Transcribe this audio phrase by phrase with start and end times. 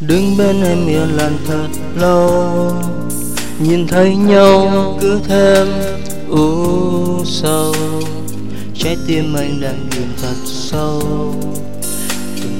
[0.00, 2.54] đứng bên em yên lặng thật lâu,
[3.58, 5.68] nhìn thấy nhau cứ thêm
[6.28, 7.74] u sầu.
[8.74, 11.02] Trái tim anh đang nhìn thật sâu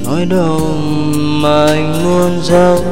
[0.07, 0.61] nói đâu
[1.17, 2.85] mà anh muốn giấu.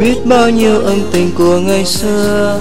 [0.00, 2.60] Biết bao nhiêu ân tình của ngày xưa,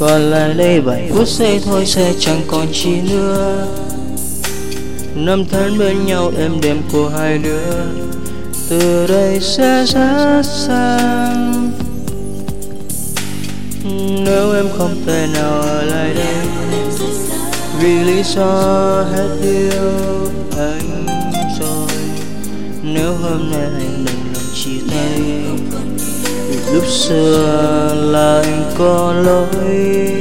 [0.00, 3.66] còn lại đây vài phút giây thôi sẽ chẳng còn chi nữa.
[5.14, 7.84] Năm tháng bên nhau êm đềm của hai đứa,
[8.68, 10.98] từ đây sẽ rất xa
[14.24, 16.34] nếu em không thể nào ở lại đây,
[17.80, 19.90] vì lý do hết yêu
[20.56, 21.11] anh
[23.02, 25.20] nếu hôm nay anh đành lòng chia tay
[26.72, 30.12] lúc xưa là anh có lỗi.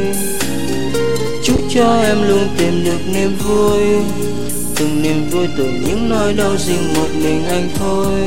[1.44, 3.80] Chúc cho em luôn tìm được niềm vui,
[4.76, 8.20] từng niềm vui từ những nỗi đau riêng một mình anh thôi.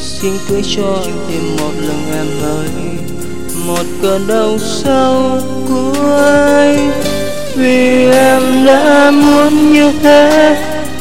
[0.00, 2.68] Xin cưới cho anh thêm một lần em ơi,
[3.66, 6.78] một cơn đau sâu cuối.
[7.56, 10.56] Vì em đã muốn như thế,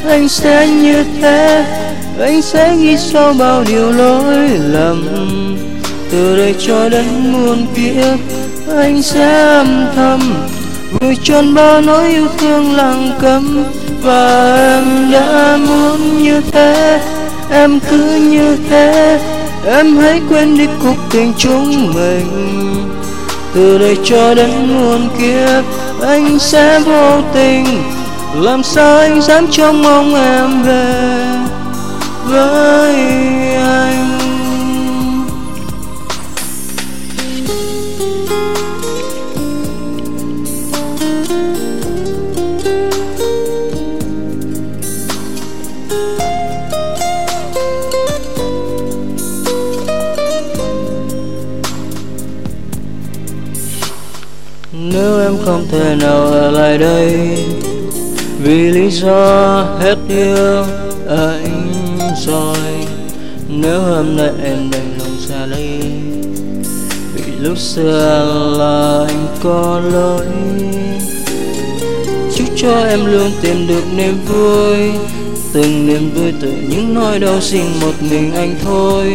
[0.05, 1.65] anh sẽ như thế
[2.19, 5.07] anh sẽ ghi sau bao điều lỗi lầm.
[6.11, 8.19] Từ đây cho đến muôn kiếp
[8.77, 10.33] anh sẽ âm thầm
[10.91, 13.63] vùi chôn bao nỗi yêu thương lặng cấm
[14.01, 17.01] và em đã muốn như thế,
[17.51, 19.19] em cứ như thế.
[19.65, 22.27] Em hãy quên đi cuộc tình chúng mình.
[23.53, 25.63] Từ đây cho đến muôn kiếp,
[26.01, 27.65] anh sẽ vô tình.
[28.35, 30.93] Làm sao anh dám trông mong em về?
[32.27, 32.95] Với
[33.55, 34.17] anh.
[54.73, 57.37] Nếu em không thể nào ở lại đây,
[58.39, 60.65] vì lý do hết yêu
[61.09, 61.66] anh
[62.25, 62.57] rồi.
[63.49, 65.79] Nếu hôm nay em đành lòng xa đi,
[67.13, 70.25] vì lúc xưa là anh có lỗi.
[72.35, 74.91] Chúc cho em luôn tìm được niềm vui,
[75.53, 79.13] từng niềm vui từ những nỗi đau riêng một mình anh thôi.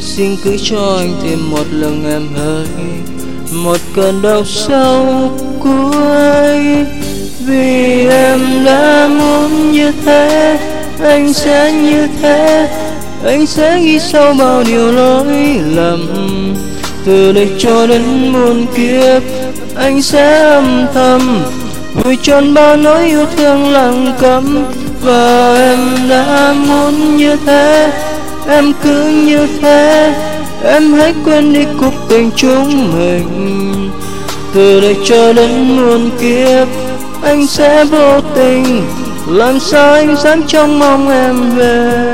[0.00, 2.66] Xin cứ cho anh thêm một lần em hỡi
[3.52, 5.30] một cơn đau sâu
[5.60, 6.84] cuối.
[7.46, 10.58] Vì em đã muốn như thế
[11.04, 12.68] anh sẽ như thế
[13.24, 16.08] anh sẽ ghi sâu bao điều lỗi lầm.
[17.04, 19.22] Từ đây cho đến muôn kiếp
[19.76, 21.44] anh sẽ âm thầm.
[21.94, 24.64] Vùi chôn bao nỗi yêu thương lặng cấm.
[25.02, 27.92] Và em đã muốn như thế,
[28.48, 30.14] em cứ như thế.
[30.64, 33.90] Em hãy quên đi cuộc tình chúng mình.
[34.54, 36.68] Từ đây cho đến muôn kiếp,
[37.22, 38.82] anh sẽ vô tình
[39.28, 42.08] làm sao anh dám trông mong em về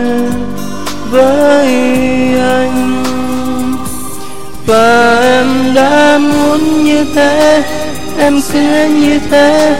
[1.11, 1.67] với
[2.41, 3.03] anh.
[4.67, 7.63] Và em đã muốn như thế,
[8.19, 9.77] em cứ như thế.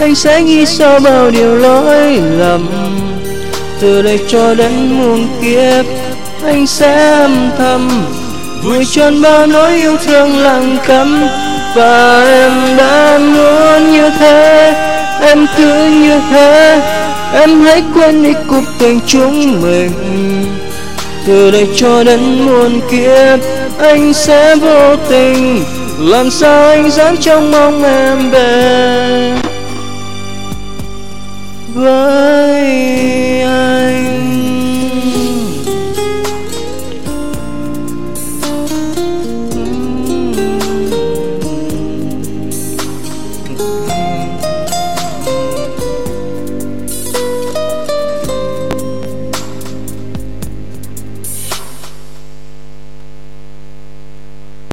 [0.00, 2.68] Anh sẽ ghi sau bao điều lỗi lầm.
[3.80, 5.86] Từ đây cho đến muôn kiếp,
[6.44, 8.04] anh sẽ âm thầm
[8.64, 11.24] vui tròn bao nỗi yêu thương lặng cấm
[11.74, 14.89] và em đã muốn như thế
[15.20, 16.80] em cứ như thế,
[17.34, 19.90] em hãy quên đi cuộc tình chúng mình.
[21.26, 23.40] Từ đây cho đến muôn kiếp,
[23.78, 25.64] anh sẽ vô tình
[25.98, 28.99] làm sao anh dám trông mong em về